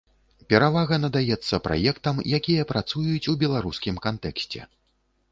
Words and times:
Перавага 0.51 0.95
надаецца 1.01 1.59
праектам, 1.67 2.15
якія 2.37 2.63
працуюць 2.71 3.29
у 3.33 3.35
беларускім 3.43 3.95
кантэксце. 4.07 4.63